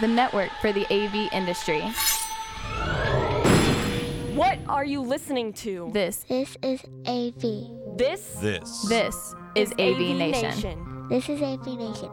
the 0.00 0.08
network 0.08 0.50
for 0.60 0.72
the 0.72 0.86
AV 0.92 1.32
industry. 1.32 1.80
What 4.34 4.58
are 4.68 4.84
you 4.84 5.00
listening 5.00 5.52
to? 5.54 5.90
This, 5.92 6.24
This 6.28 6.56
is 6.62 6.82
AV. 7.06 7.96
This 7.96 8.36
This. 8.40 8.86
this 8.88 9.34
is 9.54 9.72
AV 9.72 10.16
Nation. 10.16 11.06
This 11.10 11.28
is 11.28 11.42
AV 11.42 11.66
Nation. 11.66 12.10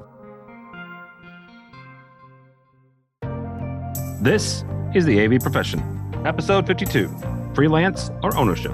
This 4.22 4.66
is 4.96 5.06
the 5.06 5.24
AV 5.24 5.40
Profession, 5.40 5.80
episode 6.26 6.66
52 6.66 7.08
Freelance 7.54 8.10
or 8.24 8.36
Ownership. 8.36 8.74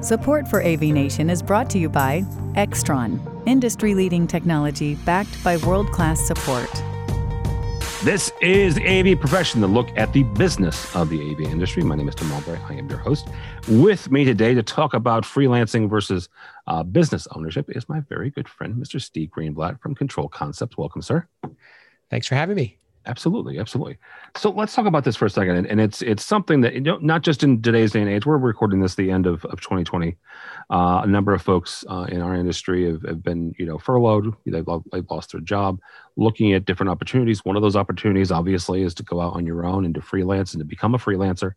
Support 0.00 0.46
for 0.48 0.62
AV 0.62 0.82
Nation 0.82 1.28
is 1.28 1.42
brought 1.42 1.68
to 1.70 1.78
you 1.78 1.88
by 1.88 2.22
Extron, 2.54 3.20
industry 3.46 3.94
leading 3.94 4.26
technology 4.26 4.94
backed 5.04 5.42
by 5.42 5.56
world 5.58 5.90
class 5.90 6.20
support. 6.20 6.70
This 8.04 8.30
is 8.42 8.74
the 8.74 8.86
AV 8.86 9.18
Profession, 9.18 9.62
the 9.62 9.66
look 9.66 9.88
at 9.96 10.12
the 10.12 10.24
business 10.24 10.94
of 10.94 11.08
the 11.08 11.30
AV 11.30 11.40
industry. 11.40 11.82
My 11.82 11.94
name 11.94 12.06
is 12.06 12.14
Tim 12.14 12.28
Mulberry. 12.28 12.58
I 12.68 12.74
am 12.74 12.86
your 12.86 12.98
host. 12.98 13.28
With 13.66 14.10
me 14.10 14.26
today 14.26 14.52
to 14.52 14.62
talk 14.62 14.92
about 14.92 15.24
freelancing 15.24 15.88
versus 15.88 16.28
uh, 16.66 16.82
business 16.82 17.26
ownership 17.34 17.74
is 17.74 17.88
my 17.88 18.00
very 18.00 18.28
good 18.28 18.46
friend, 18.46 18.74
Mr. 18.74 19.00
Steve 19.00 19.30
Greenblatt 19.30 19.80
from 19.80 19.94
Control 19.94 20.28
Concepts. 20.28 20.76
Welcome, 20.76 21.00
sir. 21.00 21.26
Thanks 22.10 22.26
for 22.26 22.34
having 22.34 22.56
me. 22.56 22.76
Absolutely, 23.06 23.58
absolutely. 23.58 23.98
So 24.34 24.50
let's 24.50 24.74
talk 24.74 24.86
about 24.86 25.04
this 25.04 25.14
for 25.14 25.26
a 25.26 25.30
second, 25.30 25.56
and, 25.56 25.66
and 25.66 25.78
it's 25.78 26.00
it's 26.00 26.24
something 26.24 26.62
that 26.62 26.72
you 26.72 26.80
know, 26.80 26.96
not 27.02 27.22
just 27.22 27.42
in 27.42 27.60
today's 27.60 27.92
day 27.92 28.00
and 28.00 28.08
age. 28.08 28.24
We're 28.24 28.38
recording 28.38 28.80
this 28.80 28.94
the 28.94 29.10
end 29.10 29.26
of, 29.26 29.44
of 29.44 29.60
2020. 29.60 30.16
Uh, 30.70 31.02
a 31.04 31.06
number 31.06 31.34
of 31.34 31.42
folks 31.42 31.84
uh, 31.90 32.06
in 32.08 32.22
our 32.22 32.34
industry 32.34 32.86
have, 32.90 33.02
have 33.02 33.22
been 33.22 33.54
you 33.58 33.66
know 33.66 33.76
furloughed. 33.76 34.34
They've, 34.46 34.64
they've 34.90 35.10
lost 35.10 35.32
their 35.32 35.42
job. 35.42 35.80
Looking 36.16 36.54
at 36.54 36.64
different 36.64 36.88
opportunities. 36.88 37.44
One 37.44 37.56
of 37.56 37.62
those 37.62 37.76
opportunities, 37.76 38.32
obviously, 38.32 38.82
is 38.82 38.94
to 38.94 39.02
go 39.02 39.20
out 39.20 39.34
on 39.34 39.44
your 39.44 39.66
own 39.66 39.84
and 39.84 39.94
to 39.96 40.00
freelance 40.00 40.54
and 40.54 40.60
to 40.60 40.64
become 40.64 40.94
a 40.94 40.98
freelancer. 40.98 41.52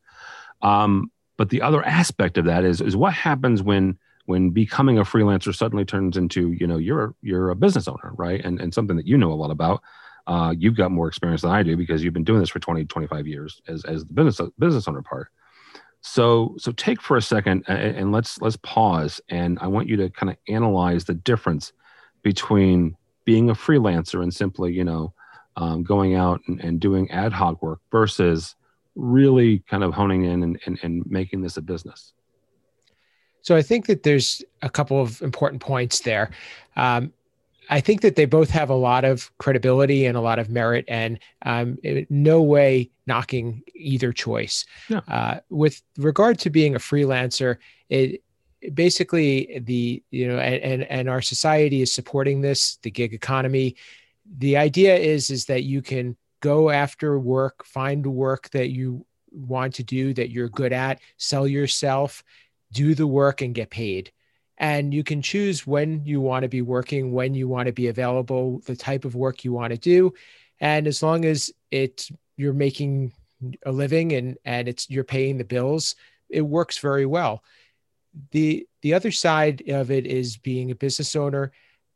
Um, 0.62 1.12
but 1.38 1.50
the 1.50 1.62
other 1.62 1.86
aspect 1.86 2.38
of 2.38 2.46
that 2.46 2.66
is 2.66 2.82
is 2.82 2.98
what 2.98 3.14
happens 3.14 3.64
when 3.64 3.98
when 4.26 4.50
becoming 4.50 4.98
a 4.98 5.04
freelancer 5.04 5.56
suddenly 5.56 5.86
turns 5.86 6.18
into 6.18 6.52
you 6.52 6.68
know 6.68 6.78
you're 6.78 7.16
you're 7.22 7.52
a 7.52 7.56
business 7.56 7.88
owner, 7.88 8.12
right? 8.16 8.44
And 8.44 8.60
and 8.60 8.74
something 8.74 8.98
that 8.98 9.08
you 9.08 9.18
know 9.18 9.32
a 9.32 9.36
lot 9.36 9.52
about 9.52 9.82
uh, 10.28 10.54
you've 10.58 10.76
got 10.76 10.92
more 10.92 11.08
experience 11.08 11.42
than 11.42 11.52
I 11.52 11.64
do 11.64 11.78
because 11.78 12.04
you've 12.04 12.14
been 12.14 12.26
doing 12.26 12.40
this 12.40 12.50
for 12.50 12.60
20, 12.60 12.86
25 12.86 13.28
years 13.28 13.62
as, 13.68 13.84
as 13.86 14.06
the 14.06 14.14
business 14.14 14.42
business 14.60 14.88
owner 14.88 15.02
part. 15.02 15.30
So 16.02 16.56
so 16.60 16.72
take 16.74 17.02
for 17.02 17.18
a 17.18 17.22
second 17.22 17.64
and, 17.68 17.96
and 17.96 18.12
let's 18.12 18.40
let's 18.42 18.58
pause 18.58 19.20
and 19.30 19.58
I 19.60 19.68
want 19.68 19.88
you 19.88 19.98
to 19.98 20.10
kind 20.10 20.30
of 20.30 20.38
analyze 20.48 21.06
the 21.06 21.16
difference 21.16 21.74
between 22.24 22.96
being 23.26 23.50
a 23.50 23.54
freelancer 23.54 24.22
and 24.22 24.34
simply 24.34 24.74
you 24.74 24.84
know 24.84 25.14
um, 25.56 25.84
going 25.84 26.16
out 26.16 26.42
and, 26.48 26.62
and 26.62 26.80
doing 26.80 27.10
ad 27.10 27.34
hoc 27.34 27.62
work 27.64 27.80
versus 27.92 28.56
really 28.96 29.60
kind 29.70 29.84
of 29.84 29.94
honing 29.94 30.26
in 30.26 30.44
and, 30.44 30.60
and, 30.66 30.80
and 30.84 31.04
making 31.08 31.42
this 31.42 31.58
a 31.58 31.62
business. 31.62 32.14
So 33.42 33.56
I 33.56 33.62
think 33.62 33.86
that 33.86 34.04
there's 34.04 34.44
a 34.62 34.70
couple 34.70 35.02
of 35.02 35.22
important 35.22 35.62
points 35.62 36.02
there. 36.02 36.32
Um, 36.76 37.14
I 37.70 37.82
think 37.82 38.02
that 38.02 38.16
they 38.16 38.26
both 38.26 38.50
have 38.52 38.70
a 38.70 38.76
lot 38.76 39.04
of 39.06 39.32
credibility 39.38 40.06
and 40.06 40.18
a 40.18 40.22
lot 40.22 40.40
of 40.40 40.50
merit, 40.50 40.86
and 40.88 41.20
um, 41.46 41.78
no 42.10 42.42
way 42.42 42.90
knocking 43.06 43.64
either 43.76 44.14
choice. 44.14 44.66
Uh, 45.08 45.40
with 45.50 45.82
regard 45.98 46.40
to 46.40 46.50
being 46.50 46.76
a 46.76 46.80
freelancer, 46.80 47.58
it 47.90 48.24
basically 48.74 49.60
the 49.64 50.04
you 50.12 50.28
know 50.28 50.40
and, 50.40 50.64
and 50.64 50.84
and 50.84 51.10
our 51.10 51.22
society 51.22 51.82
is 51.82 51.94
supporting 51.94 52.42
this 52.42 52.78
the 52.84 52.92
gig 52.92 53.14
economy. 53.14 53.76
The 54.38 54.58
idea 54.58 54.96
is 54.96 55.30
is 55.30 55.46
that 55.46 55.64
you 55.64 55.82
can 55.82 56.16
go 56.42 56.70
after 56.70 57.20
work, 57.20 57.66
find 57.66 58.06
work 58.06 58.50
that 58.52 58.70
you 58.70 59.06
want 59.32 59.74
to 59.76 59.84
do 59.84 60.14
that 60.14 60.32
you're 60.32 60.50
good 60.50 60.74
at, 60.74 61.00
sell 61.18 61.48
yourself, 61.48 62.24
do 62.72 62.96
the 62.96 63.08
work, 63.08 63.42
and 63.42 63.54
get 63.54 63.70
paid 63.70 64.12
and 64.58 64.94
you 64.94 65.04
can 65.04 65.22
choose 65.22 65.68
when 65.68 66.04
you 66.04 66.20
want 66.20 66.44
to 66.44 66.50
be 66.50 66.62
working 66.62 67.12
when 67.12 67.34
you 67.34 67.48
want 67.48 67.68
to 67.68 67.74
be 67.74 67.88
available 67.88 68.60
the 68.66 68.76
type 68.76 69.06
of 69.06 69.16
work 69.16 69.44
you 69.44 69.54
want 69.54 69.72
to 69.72 69.78
do. 69.78 70.14
And 70.60 70.88
as 70.88 71.04
long 71.04 71.26
as 71.26 71.52
it's 71.72 72.12
you're 72.36 72.54
making 72.54 73.14
a 73.66 73.72
living 73.72 74.14
and 74.14 74.38
and 74.46 74.68
it's 74.68 74.90
you're 74.90 75.04
paying 75.04 75.38
the 75.38 75.44
bills 75.44 75.96
it 76.30 76.42
works 76.42 76.80
very 76.80 77.06
well. 77.06 77.44
The 78.32 78.68
the 78.82 78.94
other 78.94 79.12
side 79.12 79.70
of 79.70 79.92
it 79.92 80.06
is 80.06 80.38
being 80.38 80.72
a 80.72 80.76
business 80.76 81.16
owner. 81.16 81.52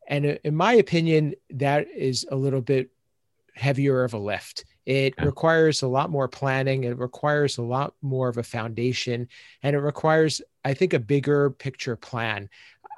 And 0.08 0.26
uh, 0.26 0.34
in 0.44 0.54
my 0.54 0.74
opinion 0.74 1.34
that 1.50 1.88
is 1.88 2.26
a 2.30 2.36
little 2.36 2.60
bit 2.60 2.90
heavier 3.54 4.04
of 4.04 4.14
a 4.14 4.18
lift 4.18 4.64
it 4.84 5.14
requires 5.22 5.82
a 5.82 5.86
lot 5.86 6.10
more 6.10 6.28
planning 6.28 6.84
it 6.84 6.98
requires 6.98 7.58
a 7.58 7.62
lot 7.62 7.94
more 8.02 8.28
of 8.28 8.38
a 8.38 8.42
foundation 8.42 9.28
and 9.62 9.76
it 9.76 9.80
requires 9.80 10.42
i 10.64 10.74
think 10.74 10.92
a 10.92 10.98
bigger 10.98 11.50
picture 11.50 11.96
plan. 11.96 12.48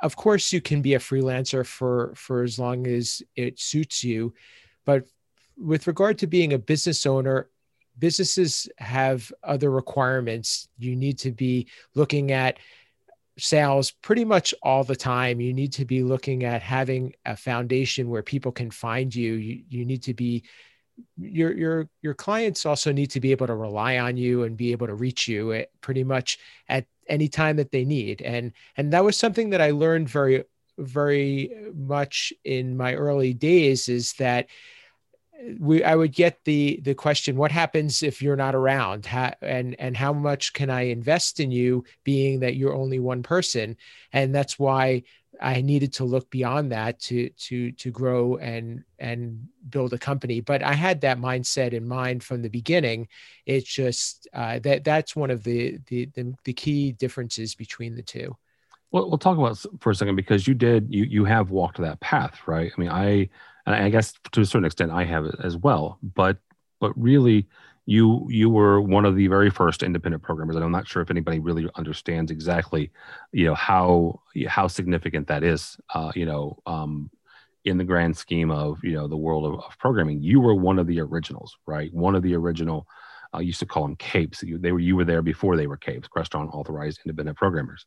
Of 0.03 0.17
course 0.17 0.53
you 0.53 0.61
can 0.61 0.83
be 0.83 0.95
a 0.95 0.99
freelancer 0.99 1.65
for 1.65 2.13
for 2.15 2.43
as 2.43 2.59
long 2.59 2.87
as 2.87 3.23
it 3.37 3.59
suits 3.59 4.05
you 4.05 4.35
but 4.85 5.07
with 5.57 5.87
regard 5.87 6.19
to 6.19 6.27
being 6.27 6.53
a 6.53 6.59
business 6.59 7.07
owner 7.07 7.49
businesses 7.99 8.69
have 8.79 9.33
other 9.43 9.71
requirements. 9.71 10.69
You 10.79 10.97
need 10.97 11.19
to 11.21 11.31
be 11.31 11.69
looking 11.95 12.33
at 12.33 12.59
sales 13.39 13.91
pretty 13.91 14.25
much 14.25 14.55
all 14.63 14.85
the 14.85 14.97
time. 14.97 15.41
You 15.41 15.53
need 15.53 15.73
to 15.75 15.85
be 15.85 16.03
looking 16.03 16.45
at 16.45 16.63
having 16.63 17.15
a 17.25 17.37
foundation 17.37 18.09
where 18.09 18.23
people 18.23 18.53
can 18.53 18.71
find 18.71 19.15
you. 19.15 19.35
You, 19.35 19.63
you 19.69 19.85
need 19.85 20.03
to 20.05 20.15
be 20.15 20.45
your 21.17 21.53
your 21.53 21.89
your 22.03 22.15
clients 22.15 22.67
also 22.67 22.93
need 22.93 23.11
to 23.11 23.21
be 23.21 23.31
able 23.31 23.47
to 23.47 23.55
rely 23.55 23.99
on 23.99 24.17
you 24.17 24.45
and 24.45 24.57
be 24.57 24.73
able 24.73 24.87
to 24.87 24.95
reach 24.95 25.27
you 25.29 25.53
at 25.53 25.69
pretty 25.81 26.05
much 26.05 26.39
at 26.69 26.87
any 27.09 27.29
time 27.29 27.57
that 27.57 27.71
they 27.71 27.85
need. 27.85 28.23
And 28.23 28.53
and 28.77 28.93
that 28.93 29.05
was 29.05 29.17
something 29.17 29.51
that 29.51 29.61
i 29.61 29.71
learned 29.71 30.09
very 30.09 30.45
very 30.79 31.51
much 31.75 32.33
in 32.45 32.77
my 32.77 32.95
early 32.95 33.33
days 33.33 33.89
is 33.89 34.15
that 34.15 34.47
we 35.59 35.85
i 35.85 35.95
would 35.95 36.13
get 36.13 36.39
the 36.45 36.81
the 36.83 36.95
question 36.95 37.37
what 37.37 37.53
happens 37.53 38.03
if 38.03 38.23
you're 38.23 38.37
not 38.37 38.55
around? 38.55 39.07
How, 39.07 39.35
and 39.43 39.77
and 39.79 39.97
how 39.97 40.13
much 40.13 40.53
can 40.53 40.71
i 40.71 40.83
invest 40.83 41.41
in 41.41 41.51
you 41.51 41.85
being 42.05 42.41
that 42.41 42.57
you're 42.57 42.75
only 42.75 42.99
one 42.99 43.23
person? 43.23 43.77
And 44.13 44.35
that's 44.35 44.59
why 44.59 45.03
i 45.41 45.61
needed 45.61 45.93
to 45.93 46.05
look 46.05 46.31
beyond 46.31 46.73
that 46.73 46.99
to 47.01 47.29
to 47.31 47.73
to 47.73 47.91
grow 47.91 48.37
and 48.37 48.85
and 48.99 49.47
build 49.69 49.93
a 49.93 49.99
company 49.99 50.41
but 50.41 50.63
i 50.63 50.73
had 50.73 51.01
that 51.01 51.19
mindset 51.19 51.73
in 51.73 51.87
mind 51.87 52.23
from 52.23 52.43
the 52.43 52.49
beginning 52.49 53.07
it's 53.47 53.73
just 53.73 54.29
uh, 54.35 54.59
that 54.61 54.85
that's 54.85 55.15
one 55.17 55.31
of 55.31 55.43
the, 55.45 55.79
the 55.87 56.07
the 56.15 56.35
the 56.45 56.53
key 56.53 56.93
differences 56.93 57.55
between 57.55 57.95
the 57.95 58.03
two 58.03 58.37
Well, 58.91 59.09
we'll 59.09 59.19
talk 59.19 59.39
about 59.39 59.59
for 59.81 59.91
a 59.91 59.95
second 59.95 60.17
because 60.17 60.47
you 60.47 60.55
did 60.55 60.87
you 60.93 61.05
you 61.05 61.25
have 61.25 61.51
walked 61.51 61.79
that 61.79 62.01
path, 62.01 62.39
right? 62.47 62.71
I 62.77 62.81
mean, 62.81 62.91
I 62.91 63.29
and 63.67 63.75
I 63.75 63.89
guess 63.91 64.13
to 64.33 64.41
a 64.41 64.45
certain 64.45 64.65
extent 64.65 64.93
I 64.93 65.05
have 65.05 65.27
as 65.43 65.57
well, 65.57 65.99
but 66.03 66.39
but 66.81 66.93
really 66.97 67.49
you 67.87 68.27
you 68.31 68.49
were 68.49 68.81
one 68.81 69.05
of 69.05 69.17
the 69.17 69.27
very 69.27 69.51
first 69.51 69.83
independent 69.83 70.23
programmers, 70.23 70.57
and 70.57 70.65
I'm 70.65 70.73
not 70.73 70.89
sure 70.89 71.03
if 71.03 71.11
anybody 71.11 71.39
really 71.39 71.69
understands 71.75 72.31
exactly, 72.31 72.91
you 73.33 73.47
know, 73.47 73.55
how 73.55 74.21
how 74.47 74.69
significant 74.69 75.27
that 75.29 75.43
is, 75.43 75.77
uh, 75.95 76.13
you 76.15 76.27
know, 76.27 76.59
um, 76.67 77.11
in 77.65 77.79
the 77.79 77.85
grand 77.85 78.17
scheme 78.17 78.51
of 78.51 78.79
you 78.83 78.93
know 78.93 79.07
the 79.07 79.17
world 79.17 79.45
of, 79.47 79.61
of 79.61 79.79
programming. 79.79 80.23
You 80.23 80.41
were 80.41 80.55
one 80.55 80.79
of 80.79 80.87
the 80.87 81.01
originals, 81.01 81.57
right? 81.67 81.93
One 81.93 82.15
of 82.15 82.23
the 82.23 82.35
original. 82.35 82.87
I 83.33 83.41
used 83.41 83.59
to 83.61 83.67
call 83.67 83.83
them 83.83 83.97
CAIPs. 83.97 84.45
You, 84.45 84.59
they 84.59 84.71
were 84.71 84.79
you 84.79 84.97
were 84.97 85.05
there 85.05 85.23
before 85.23 85.57
they 85.57 85.67
were 85.67 85.77
CAIPs, 85.77 86.09
Crestron 86.09 86.55
authorized 86.55 87.01
independent 87.05 87.37
programmers 87.37 87.85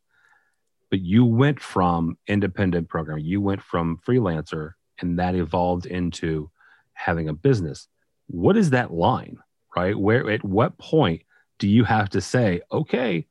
but 0.90 1.02
you 1.02 1.25
went 1.25 1.59
from 1.59 2.18
independent 2.28 2.88
programmer, 2.88 3.19
you 3.19 3.41
went 3.41 3.62
from 3.62 4.00
freelancer, 4.08 4.72
and 5.00 5.19
that 5.19 5.35
evolved 5.35 5.85
into 5.85 6.50
having 6.94 7.29
a 7.29 7.34
business. 7.34 7.88
What 8.28 8.58
is 8.58 8.72
that 8.72 8.94
line, 8.94 9.38
right? 9.75 9.97
Where 9.97 10.29
at 10.29 10.43
what 10.43 10.78
point 10.78 11.23
do 11.59 11.67
you 11.67 11.84
have 11.84 12.09
to 12.11 12.22
say, 12.22 12.61
okay, 12.72 13.25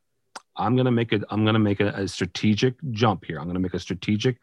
I'm 0.56 0.76
gonna 0.76 0.90
make 0.90 1.12
a 1.12 1.20
I'm 1.30 1.44
gonna 1.44 1.58
make 1.58 1.80
a, 1.80 1.88
a 1.88 2.08
strategic 2.08 2.74
jump 2.90 3.24
here. 3.24 3.38
I'm 3.38 3.46
gonna 3.46 3.60
make 3.60 3.74
a 3.74 3.80
strategic 3.80 4.38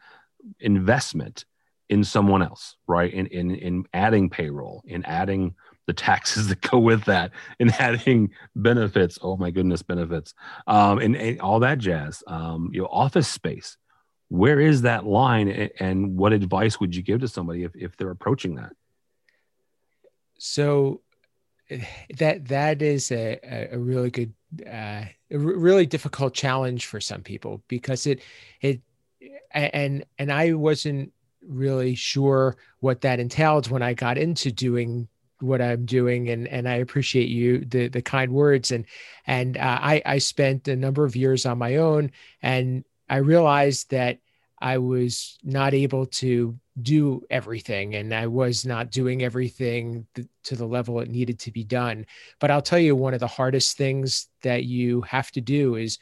investment 0.59 1.45
in 1.89 2.03
someone 2.03 2.41
else, 2.41 2.75
right? 2.87 3.11
In 3.11 3.27
in 3.27 3.51
in 3.51 3.85
adding 3.93 4.29
payroll, 4.29 4.83
in 4.85 5.03
adding 5.05 5.55
the 5.87 5.93
taxes 5.93 6.47
that 6.49 6.61
go 6.61 6.77
with 6.79 7.05
that, 7.05 7.31
in 7.59 7.71
adding 7.71 8.31
benefits. 8.55 9.17
Oh 9.21 9.37
my 9.37 9.49
goodness, 9.51 9.81
benefits, 9.81 10.33
um, 10.67 10.99
and, 10.99 11.15
and 11.15 11.41
all 11.41 11.59
that 11.61 11.79
jazz. 11.79 12.23
Um, 12.27 12.69
you 12.73 12.81
know, 12.81 12.87
office 12.91 13.27
space. 13.27 13.77
Where 14.29 14.59
is 14.59 14.83
that 14.83 15.05
line, 15.05 15.69
and 15.79 16.17
what 16.17 16.33
advice 16.33 16.79
would 16.79 16.95
you 16.95 17.01
give 17.01 17.21
to 17.21 17.27
somebody 17.27 17.63
if 17.63 17.75
if 17.75 17.97
they're 17.97 18.11
approaching 18.11 18.55
that? 18.55 18.73
so 20.43 21.01
that 22.17 22.47
that 22.47 22.81
is 22.81 23.11
a, 23.11 23.39
a- 23.71 23.77
really 23.77 24.11
good 24.11 24.33
uh, 24.67 25.05
a 25.31 25.37
really 25.37 25.85
difficult 25.85 26.33
challenge 26.33 26.85
for 26.85 26.99
some 26.99 27.21
people 27.21 27.63
because 27.67 28.05
it 28.05 28.21
it 28.61 28.81
and 29.51 30.05
and 30.17 30.31
I 30.31 30.53
wasn't 30.53 31.11
really 31.41 31.95
sure 31.95 32.55
what 32.79 33.01
that 33.01 33.19
entailed 33.19 33.69
when 33.69 33.81
I 33.81 33.93
got 33.93 34.17
into 34.17 34.51
doing 34.51 35.07
what 35.39 35.61
I'm 35.61 35.85
doing, 35.85 36.29
and 36.29 36.47
and 36.47 36.67
I 36.67 36.75
appreciate 36.75 37.27
you 37.29 37.65
the 37.65 37.87
the 37.87 38.01
kind 38.01 38.31
words. 38.31 38.71
And 38.71 38.85
and 39.27 39.57
uh, 39.57 39.79
I 39.81 40.01
I 40.05 40.17
spent 40.19 40.67
a 40.67 40.75
number 40.75 41.05
of 41.05 41.15
years 41.15 41.45
on 41.45 41.57
my 41.57 41.77
own, 41.77 42.11
and 42.41 42.85
I 43.09 43.17
realized 43.17 43.91
that 43.91 44.19
I 44.61 44.77
was 44.77 45.37
not 45.43 45.73
able 45.73 46.05
to 46.05 46.57
do 46.81 47.21
everything 47.29 47.95
and 47.95 48.13
I 48.13 48.27
was 48.27 48.65
not 48.65 48.89
doing 48.89 49.23
everything 49.23 50.07
th- 50.15 50.27
to 50.43 50.55
the 50.55 50.65
level 50.65 50.99
it 50.99 51.09
needed 51.09 51.39
to 51.39 51.51
be 51.51 51.63
done. 51.63 52.05
But 52.39 52.51
I'll 52.51 52.61
tell 52.61 52.79
you, 52.79 52.95
one 52.95 53.13
of 53.13 53.19
the 53.19 53.27
hardest 53.27 53.77
things 53.77 54.27
that 54.41 54.65
you 54.65 55.01
have 55.01 55.31
to 55.31 55.41
do 55.41 55.75
is 55.75 55.99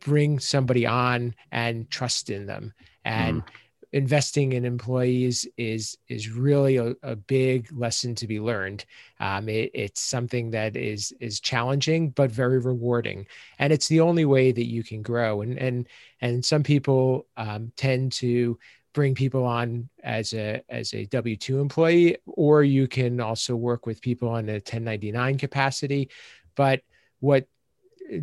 bring 0.00 0.38
somebody 0.38 0.86
on 0.86 1.34
and 1.50 1.90
trust 1.90 2.30
in 2.30 2.46
them. 2.46 2.72
And 3.04 3.42
mm 3.42 3.48
investing 3.92 4.54
in 4.54 4.64
employees 4.64 5.46
is 5.56 5.96
is 6.08 6.30
really 6.30 6.76
a, 6.76 6.94
a 7.02 7.14
big 7.14 7.70
lesson 7.72 8.14
to 8.14 8.26
be 8.26 8.40
learned. 8.40 8.84
Um, 9.20 9.48
it, 9.48 9.70
it's 9.74 10.00
something 10.00 10.50
that 10.50 10.76
is 10.76 11.12
is 11.20 11.40
challenging 11.40 12.10
but 12.10 12.30
very 12.30 12.58
rewarding, 12.58 13.26
and 13.58 13.72
it's 13.72 13.88
the 13.88 14.00
only 14.00 14.24
way 14.24 14.52
that 14.52 14.66
you 14.66 14.82
can 14.82 15.02
grow. 15.02 15.42
And 15.42 15.58
and 15.58 15.88
and 16.20 16.44
some 16.44 16.62
people 16.62 17.26
um, 17.36 17.72
tend 17.76 18.12
to 18.12 18.58
bring 18.92 19.14
people 19.14 19.44
on 19.44 19.88
as 20.02 20.32
a 20.32 20.62
as 20.68 20.94
a 20.94 21.06
W 21.06 21.36
two 21.36 21.60
employee, 21.60 22.16
or 22.26 22.62
you 22.62 22.86
can 22.86 23.20
also 23.20 23.56
work 23.56 23.86
with 23.86 24.02
people 24.02 24.28
on 24.28 24.48
a 24.48 24.54
1099 24.54 25.38
capacity. 25.38 26.10
But 26.54 26.82
what 27.20 27.46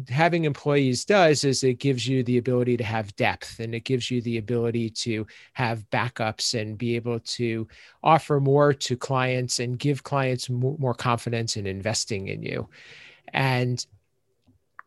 having 0.10 0.46
employees 0.46 1.06
does 1.06 1.44
is 1.44 1.64
it 1.64 1.80
gives 1.80 2.08
you 2.08 2.24
the 2.24 2.38
ability 2.38 2.78
to 2.78 2.84
have 2.84 3.16
depth 3.16 3.60
and 3.60 3.74
it 3.74 3.84
gives 3.84 4.12
you 4.12 4.22
the 4.22 4.38
ability 4.38 4.90
to 4.90 5.26
have 5.54 5.90
backups 5.90 6.60
and 6.60 6.78
be 6.78 6.96
able 6.96 7.20
to 7.22 7.68
offer 8.04 8.40
more 8.40 8.74
to 8.74 8.96
clients 8.96 9.60
and 9.60 9.80
give 9.80 10.04
clients 10.04 10.50
more 10.50 10.94
confidence 10.94 11.58
in 11.58 11.66
investing 11.66 12.28
in 12.28 12.44
you 12.44 12.70
and 13.34 13.86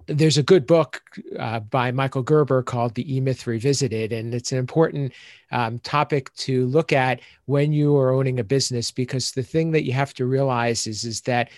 there's 0.06 0.38
a 0.38 0.42
good 0.42 0.66
book 0.66 1.02
uh, 1.38 1.60
by 1.60 1.90
Michael 1.92 2.22
Gerber 2.22 2.62
called 2.62 2.94
The 2.94 3.16
E 3.16 3.20
Myth 3.20 3.46
Revisited, 3.46 4.12
and 4.12 4.34
it's 4.34 4.52
an 4.52 4.58
important 4.58 5.12
um, 5.50 5.78
topic 5.80 6.32
to 6.34 6.66
look 6.66 6.92
at 6.92 7.20
when 7.46 7.72
you 7.72 7.96
are 7.96 8.12
owning 8.12 8.38
a 8.38 8.44
business 8.44 8.90
because 8.90 9.32
the 9.32 9.42
thing 9.42 9.70
that 9.72 9.84
you 9.84 9.92
have 9.92 10.14
to 10.14 10.26
realize 10.26 10.86
is 10.86 11.04
is 11.04 11.20
that 11.22 11.50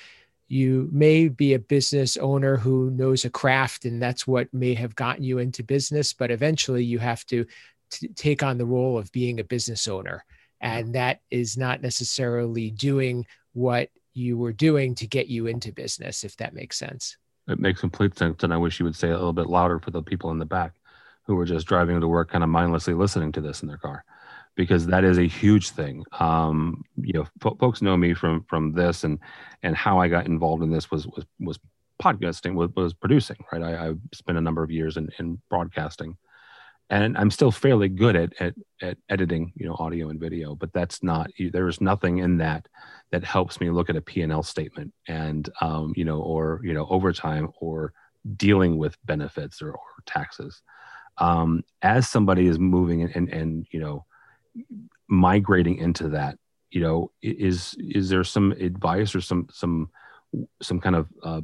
you 0.48 0.88
may 0.92 1.28
be 1.28 1.54
a 1.54 1.58
business 1.58 2.16
owner 2.18 2.56
who 2.56 2.90
knows 2.90 3.24
a 3.24 3.30
craft 3.30 3.86
and 3.86 4.02
that's 4.02 4.26
what 4.26 4.52
may 4.52 4.74
have 4.74 4.94
gotten 4.94 5.24
you 5.24 5.38
into 5.38 5.62
business 5.62 6.12
but 6.12 6.30
eventually 6.30 6.84
you 6.84 6.98
have 6.98 7.24
to 7.24 7.46
t- 7.90 8.08
take 8.08 8.42
on 8.42 8.58
the 8.58 8.66
role 8.66 8.98
of 8.98 9.10
being 9.12 9.40
a 9.40 9.44
business 9.44 9.88
owner. 9.88 10.24
And 10.60 10.94
that 10.94 11.20
is 11.30 11.56
not 11.56 11.82
necessarily 11.82 12.70
doing 12.70 13.26
what 13.52 13.90
you 14.14 14.38
were 14.38 14.52
doing 14.52 14.94
to 14.94 15.06
get 15.06 15.26
you 15.26 15.46
into 15.46 15.72
business 15.72 16.24
if 16.24 16.36
that 16.36 16.54
makes 16.54 16.78
sense 16.78 17.16
it 17.48 17.58
makes 17.58 17.80
complete 17.80 18.16
sense 18.16 18.42
and 18.42 18.52
i 18.52 18.56
wish 18.56 18.78
you 18.78 18.84
would 18.84 18.96
say 18.96 19.08
it 19.08 19.12
a 19.12 19.16
little 19.16 19.32
bit 19.32 19.46
louder 19.46 19.78
for 19.78 19.90
the 19.90 20.02
people 20.02 20.30
in 20.30 20.38
the 20.38 20.44
back 20.44 20.72
who 21.26 21.34
were 21.34 21.44
just 21.44 21.66
driving 21.66 22.00
to 22.00 22.08
work 22.08 22.30
kind 22.30 22.44
of 22.44 22.50
mindlessly 22.50 22.94
listening 22.94 23.32
to 23.32 23.40
this 23.40 23.62
in 23.62 23.68
their 23.68 23.78
car 23.78 24.04
because 24.56 24.86
that 24.86 25.04
is 25.04 25.18
a 25.18 25.26
huge 25.26 25.70
thing. 25.70 26.04
Um, 26.20 26.84
you 26.96 27.12
know, 27.12 27.26
folks 27.58 27.82
know 27.82 27.96
me 27.96 28.14
from 28.14 28.44
from 28.44 28.72
this, 28.72 29.04
and 29.04 29.18
and 29.62 29.76
how 29.76 29.98
I 29.98 30.08
got 30.08 30.26
involved 30.26 30.62
in 30.62 30.70
this 30.70 30.90
was 30.90 31.06
was 31.06 31.24
was 31.40 31.58
podcasting, 32.02 32.54
was, 32.54 32.70
was 32.76 32.94
producing. 32.94 33.36
Right, 33.52 33.62
I, 33.62 33.88
I 33.88 33.94
spent 34.12 34.38
a 34.38 34.42
number 34.42 34.62
of 34.62 34.70
years 34.70 34.96
in, 34.96 35.10
in 35.18 35.40
broadcasting, 35.50 36.16
and 36.90 37.16
I'm 37.16 37.30
still 37.30 37.50
fairly 37.50 37.88
good 37.88 38.16
at, 38.16 38.32
at 38.40 38.54
at 38.82 38.98
editing, 39.08 39.52
you 39.56 39.66
know, 39.66 39.76
audio 39.78 40.10
and 40.10 40.20
video. 40.20 40.54
But 40.54 40.72
that's 40.72 41.02
not 41.02 41.30
there 41.38 41.68
is 41.68 41.80
nothing 41.80 42.18
in 42.18 42.38
that 42.38 42.68
that 43.10 43.24
helps 43.24 43.60
me 43.60 43.70
look 43.70 43.90
at 43.90 43.96
a 43.96 44.02
P 44.02 44.22
and 44.22 44.32
L 44.32 44.42
statement 44.42 44.92
and 45.08 45.48
um, 45.60 45.92
you 45.96 46.04
know, 46.04 46.20
or 46.20 46.60
you 46.62 46.74
know, 46.74 46.86
overtime 46.88 47.50
or 47.60 47.92
dealing 48.36 48.78
with 48.78 48.96
benefits 49.04 49.60
or, 49.62 49.72
or 49.72 49.80
taxes. 50.06 50.62
Um, 51.18 51.62
as 51.82 52.08
somebody 52.08 52.46
is 52.46 52.58
moving 52.58 53.02
and, 53.02 53.14
and, 53.14 53.28
and 53.28 53.66
you 53.70 53.80
know 53.80 54.04
migrating 55.08 55.78
into 55.78 56.08
that 56.10 56.38
you 56.70 56.80
know 56.80 57.10
is 57.22 57.76
is 57.78 58.08
there 58.08 58.24
some 58.24 58.52
advice 58.52 59.14
or 59.14 59.20
some 59.20 59.46
some 59.50 59.90
some 60.60 60.80
kind 60.80 60.96
of 60.96 61.08
uh, 61.22 61.40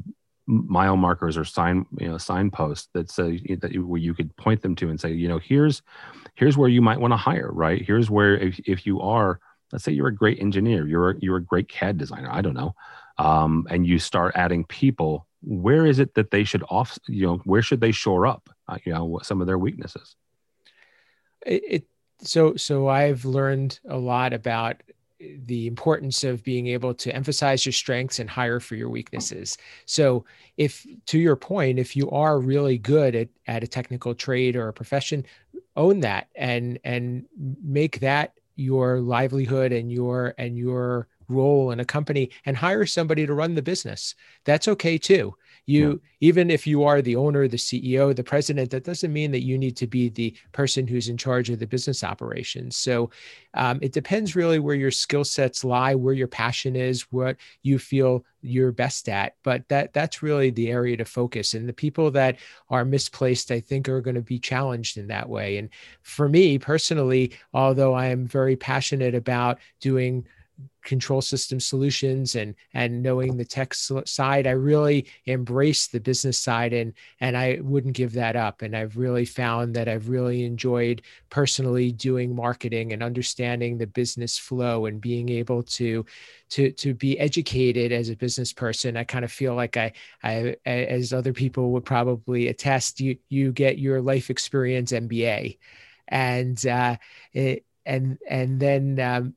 mile 0.50 0.96
markers 0.96 1.36
or 1.36 1.44
sign 1.44 1.86
you 1.98 2.08
know 2.08 2.18
signposts 2.18 2.88
that 2.92 3.10
say 3.10 3.38
that 3.60 3.72
you, 3.72 3.86
where 3.86 4.00
you 4.00 4.14
could 4.14 4.34
point 4.36 4.62
them 4.62 4.74
to 4.74 4.88
and 4.88 5.00
say 5.00 5.10
you 5.12 5.28
know 5.28 5.38
here's 5.38 5.82
here's 6.34 6.56
where 6.56 6.68
you 6.68 6.82
might 6.82 7.00
want 7.00 7.12
to 7.12 7.16
hire 7.16 7.50
right? 7.52 7.84
Here's 7.84 8.10
where 8.10 8.36
if, 8.36 8.58
if 8.66 8.86
you 8.86 9.00
are 9.00 9.40
let's 9.72 9.84
say 9.84 9.92
you're 9.92 10.08
a 10.08 10.14
great 10.14 10.40
engineer 10.40 10.86
you're 10.86 11.10
a, 11.10 11.14
you're 11.20 11.36
a 11.36 11.42
great 11.42 11.68
cad 11.68 11.96
designer 11.96 12.28
i 12.32 12.40
don't 12.40 12.54
know 12.54 12.74
um, 13.18 13.66
and 13.70 13.86
you 13.86 13.98
start 13.98 14.32
adding 14.34 14.64
people 14.64 15.26
where 15.42 15.86
is 15.86 16.00
it 16.00 16.14
that 16.14 16.32
they 16.32 16.42
should 16.42 16.64
off 16.68 16.98
you 17.06 17.26
know 17.26 17.36
where 17.44 17.62
should 17.62 17.80
they 17.80 17.92
shore 17.92 18.26
up 18.26 18.50
uh, 18.70 18.78
you 18.84 18.92
know 18.92 19.04
what 19.04 19.26
some 19.26 19.40
of 19.40 19.46
their 19.46 19.58
weaknesses? 19.58 20.14
It, 21.44 21.62
it 21.68 21.84
so 22.22 22.54
so 22.56 22.88
I've 22.88 23.24
learned 23.24 23.80
a 23.88 23.96
lot 23.96 24.32
about 24.32 24.82
the 25.44 25.66
importance 25.66 26.24
of 26.24 26.42
being 26.42 26.66
able 26.68 26.94
to 26.94 27.14
emphasize 27.14 27.66
your 27.66 27.72
strengths 27.72 28.18
and 28.18 28.30
hire 28.30 28.60
for 28.60 28.74
your 28.74 28.88
weaknesses. 28.88 29.58
So 29.86 30.24
if 30.56 30.86
to 31.06 31.18
your 31.18 31.36
point, 31.36 31.78
if 31.78 31.94
you 31.94 32.10
are 32.10 32.38
really 32.38 32.78
good 32.78 33.14
at, 33.14 33.28
at 33.46 33.62
a 33.62 33.68
technical 33.68 34.14
trade 34.14 34.56
or 34.56 34.68
a 34.68 34.72
profession, 34.72 35.24
own 35.76 36.00
that 36.00 36.28
and 36.34 36.78
and 36.84 37.24
make 37.62 38.00
that 38.00 38.34
your 38.56 39.00
livelihood 39.00 39.72
and 39.72 39.90
your 39.92 40.34
and 40.38 40.58
your 40.58 41.08
role 41.28 41.70
in 41.70 41.80
a 41.80 41.84
company 41.84 42.30
and 42.44 42.56
hire 42.56 42.84
somebody 42.84 43.26
to 43.26 43.34
run 43.34 43.54
the 43.54 43.62
business. 43.62 44.14
That's 44.44 44.68
okay 44.68 44.98
too. 44.98 45.34
You 45.66 46.00
yeah. 46.20 46.28
even 46.28 46.50
if 46.50 46.66
you 46.66 46.84
are 46.84 47.02
the 47.02 47.16
owner, 47.16 47.46
the 47.48 47.56
CEO, 47.56 48.14
the 48.14 48.24
president, 48.24 48.70
that 48.70 48.84
doesn't 48.84 49.12
mean 49.12 49.30
that 49.32 49.44
you 49.44 49.58
need 49.58 49.76
to 49.76 49.86
be 49.86 50.08
the 50.08 50.34
person 50.52 50.86
who's 50.86 51.08
in 51.08 51.16
charge 51.16 51.50
of 51.50 51.58
the 51.58 51.66
business 51.66 52.02
operations. 52.02 52.76
So 52.76 53.10
um, 53.54 53.78
it 53.82 53.92
depends 53.92 54.36
really 54.36 54.58
where 54.58 54.74
your 54.74 54.90
skill 54.90 55.24
sets 55.24 55.64
lie, 55.64 55.94
where 55.94 56.14
your 56.14 56.28
passion 56.28 56.76
is, 56.76 57.02
what 57.12 57.36
you 57.62 57.78
feel 57.78 58.24
you're 58.42 58.72
best 58.72 59.08
at. 59.08 59.34
But 59.42 59.68
that 59.68 59.92
that's 59.92 60.22
really 60.22 60.50
the 60.50 60.70
area 60.70 60.96
to 60.96 61.04
focus. 61.04 61.54
And 61.54 61.68
the 61.68 61.72
people 61.72 62.10
that 62.12 62.38
are 62.68 62.84
misplaced, 62.84 63.50
I 63.50 63.60
think, 63.60 63.88
are 63.88 64.00
going 64.00 64.14
to 64.14 64.22
be 64.22 64.38
challenged 64.38 64.96
in 64.96 65.08
that 65.08 65.28
way. 65.28 65.58
And 65.58 65.68
for 66.02 66.28
me 66.28 66.58
personally, 66.58 67.32
although 67.52 67.94
I 67.94 68.06
am 68.06 68.26
very 68.26 68.56
passionate 68.56 69.14
about 69.14 69.58
doing 69.80 70.26
control 70.82 71.20
system 71.20 71.60
solutions 71.60 72.36
and 72.36 72.54
and 72.72 73.02
knowing 73.02 73.36
the 73.36 73.44
tech 73.44 73.74
side 73.74 74.46
i 74.46 74.50
really 74.50 75.06
embrace 75.26 75.88
the 75.88 76.00
business 76.00 76.38
side 76.38 76.72
and 76.72 76.94
and 77.20 77.36
i 77.36 77.58
wouldn't 77.62 77.94
give 77.94 78.12
that 78.12 78.34
up. 78.34 78.62
And 78.62 78.74
i've 78.74 78.96
really 78.96 79.24
found 79.24 79.74
that 79.76 79.88
i've 79.88 80.08
really 80.08 80.44
enjoyed 80.44 81.02
personally 81.28 81.92
doing 81.92 82.34
marketing 82.34 82.92
and 82.92 83.02
understanding 83.02 83.76
the 83.76 83.86
business 83.86 84.38
flow 84.38 84.86
and 84.86 85.00
being 85.00 85.28
able 85.28 85.62
to 85.64 86.04
to 86.50 86.72
to 86.72 86.94
be 86.94 87.18
educated 87.18 87.92
as 87.92 88.08
a 88.08 88.16
business 88.16 88.52
person. 88.52 88.96
I 88.96 89.04
kind 89.04 89.24
of 89.24 89.32
feel 89.32 89.54
like 89.54 89.76
i 89.76 89.92
i 90.22 90.56
as 90.64 91.12
other 91.12 91.32
people 91.32 91.72
would 91.72 91.84
probably 91.84 92.48
attest 92.48 93.00
you 93.00 93.18
you 93.28 93.52
get 93.52 93.78
your 93.78 94.00
life 94.00 94.30
experience 94.30 94.92
mba 94.92 95.58
and 96.08 96.66
uh 96.66 96.96
it, 97.32 97.64
and 97.86 98.18
and 98.28 98.60
then 98.60 99.00
um, 99.00 99.34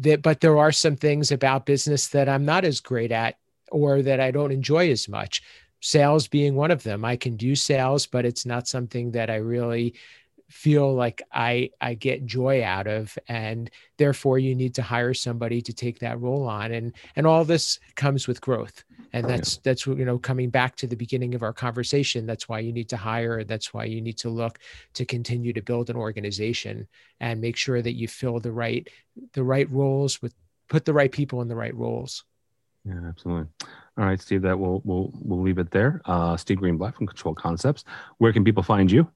that 0.00 0.22
but 0.22 0.40
there 0.40 0.58
are 0.58 0.72
some 0.72 0.96
things 0.96 1.32
about 1.32 1.66
business 1.66 2.08
that 2.08 2.28
I'm 2.28 2.44
not 2.44 2.64
as 2.64 2.80
great 2.80 3.12
at 3.12 3.36
or 3.70 4.02
that 4.02 4.20
I 4.20 4.30
don't 4.30 4.52
enjoy 4.52 4.90
as 4.90 5.08
much. 5.08 5.42
Sales 5.80 6.28
being 6.28 6.54
one 6.54 6.70
of 6.70 6.82
them. 6.82 7.04
I 7.04 7.16
can 7.16 7.36
do 7.36 7.54
sales, 7.54 8.06
but 8.06 8.26
it's 8.26 8.44
not 8.44 8.68
something 8.68 9.12
that 9.12 9.30
I 9.30 9.36
really 9.36 9.94
feel 10.50 10.92
like 10.92 11.22
I 11.32 11.70
I 11.80 11.94
get 11.94 12.26
joy 12.26 12.64
out 12.64 12.88
of 12.88 13.16
and 13.28 13.70
therefore 13.98 14.40
you 14.40 14.56
need 14.56 14.74
to 14.74 14.82
hire 14.82 15.14
somebody 15.14 15.62
to 15.62 15.72
take 15.72 16.00
that 16.00 16.20
role 16.20 16.46
on 16.46 16.72
and 16.72 16.92
and 17.14 17.24
all 17.24 17.44
this 17.44 17.78
comes 17.94 18.26
with 18.26 18.40
growth. 18.40 18.82
And 19.12 19.28
that's 19.28 19.54
yeah. 19.54 19.60
that's 19.64 19.86
you 19.86 20.04
know 20.04 20.18
coming 20.18 20.50
back 20.50 20.74
to 20.76 20.88
the 20.88 20.96
beginning 20.96 21.36
of 21.36 21.44
our 21.44 21.52
conversation 21.52 22.26
that's 22.26 22.48
why 22.48 22.58
you 22.58 22.72
need 22.72 22.88
to 22.88 22.96
hire 22.96 23.44
that's 23.44 23.72
why 23.72 23.84
you 23.84 24.00
need 24.00 24.18
to 24.18 24.28
look 24.28 24.58
to 24.94 25.04
continue 25.04 25.52
to 25.52 25.62
build 25.62 25.88
an 25.88 25.96
organization 25.96 26.88
and 27.20 27.40
make 27.40 27.56
sure 27.56 27.80
that 27.80 27.94
you 27.94 28.08
fill 28.08 28.40
the 28.40 28.52
right 28.52 28.88
the 29.34 29.44
right 29.44 29.70
roles 29.70 30.20
with 30.20 30.34
put 30.68 30.84
the 30.84 30.92
right 30.92 31.12
people 31.12 31.42
in 31.42 31.48
the 31.48 31.56
right 31.56 31.74
roles. 31.76 32.24
Yeah 32.84 33.00
absolutely. 33.08 33.46
All 33.98 34.04
right 34.04 34.20
steve 34.20 34.42
that 34.42 34.58
we'll 34.58 34.82
we'll 34.84 35.12
we'll 35.14 35.42
leave 35.42 35.58
it 35.58 35.70
there. 35.70 36.02
Uh 36.06 36.36
steve 36.36 36.58
greenblatt 36.58 36.96
from 36.96 37.06
control 37.06 37.34
concepts. 37.34 37.84
Where 38.18 38.32
can 38.32 38.42
people 38.42 38.64
find 38.64 38.90
you 38.90 39.08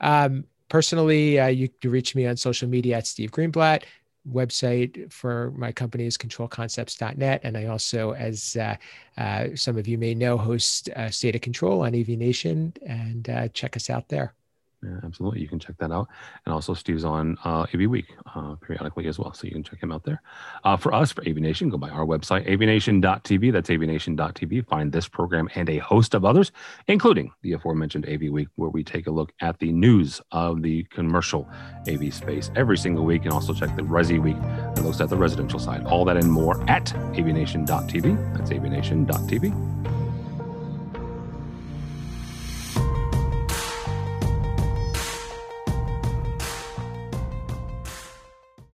um 0.00 0.44
personally 0.68 1.38
uh, 1.38 1.46
you 1.46 1.68
can 1.80 1.90
reach 1.90 2.14
me 2.14 2.26
on 2.26 2.36
social 2.36 2.68
media 2.68 2.96
at 2.96 3.06
steve 3.06 3.30
greenblatt 3.30 3.82
website 4.28 5.10
for 5.12 5.52
my 5.56 5.72
company 5.72 6.04
is 6.04 6.18
controlconcepts.net. 6.18 7.40
And 7.42 7.56
I 7.56 7.66
also, 7.66 8.12
as 8.12 8.56
uh, 8.56 8.76
uh, 9.16 9.48
some 9.54 9.76
of 9.76 9.88
you 9.88 9.98
may 9.98 10.14
know, 10.14 10.36
host 10.36 10.88
uh, 10.90 11.10
State 11.10 11.34
of 11.34 11.40
Control 11.40 11.82
on 11.82 11.94
AV 11.94 12.08
Nation 12.10 12.72
and 12.86 13.28
uh, 13.28 13.48
check 13.48 13.76
us 13.76 13.90
out 13.90 14.08
there. 14.08 14.34
Yeah, 14.82 14.96
absolutely. 15.04 15.40
You 15.40 15.48
can 15.48 15.58
check 15.58 15.76
that 15.78 15.92
out. 15.92 16.08
And 16.46 16.54
also, 16.54 16.72
Steve's 16.72 17.04
on 17.04 17.36
uh, 17.44 17.66
AV 17.74 17.82
Week 17.90 18.06
uh, 18.34 18.54
periodically 18.54 19.08
as 19.08 19.18
well. 19.18 19.34
So 19.34 19.46
you 19.46 19.52
can 19.52 19.62
check 19.62 19.82
him 19.82 19.92
out 19.92 20.04
there. 20.04 20.22
Uh, 20.64 20.76
for 20.76 20.94
us, 20.94 21.12
for 21.12 21.20
AV 21.28 21.36
Nation, 21.36 21.68
go 21.68 21.76
by 21.76 21.90
our 21.90 22.06
website, 22.06 22.48
avnation.tv. 22.48 23.52
That's 23.52 23.68
avnation.tv. 23.68 24.66
Find 24.68 24.90
this 24.90 25.06
program 25.06 25.50
and 25.54 25.68
a 25.68 25.78
host 25.78 26.14
of 26.14 26.24
others, 26.24 26.50
including 26.88 27.30
the 27.42 27.52
aforementioned 27.52 28.08
AV 28.08 28.30
Week, 28.30 28.48
where 28.56 28.70
we 28.70 28.82
take 28.82 29.06
a 29.06 29.10
look 29.10 29.32
at 29.40 29.58
the 29.58 29.70
news 29.70 30.20
of 30.32 30.62
the 30.62 30.84
commercial 30.84 31.46
AV 31.86 32.12
space 32.14 32.50
every 32.56 32.78
single 32.78 33.04
week. 33.04 33.24
And 33.24 33.32
also 33.32 33.52
check 33.52 33.76
the 33.76 33.82
Resi 33.82 34.20
Week 34.20 34.40
that 34.40 34.82
looks 34.82 35.00
at 35.02 35.10
the 35.10 35.16
residential 35.16 35.58
side. 35.58 35.84
All 35.84 36.06
that 36.06 36.16
and 36.16 36.32
more 36.32 36.58
at 36.70 36.86
avnation.tv. 36.86 38.36
That's 38.36 38.50
avnation.tv. 38.50 39.99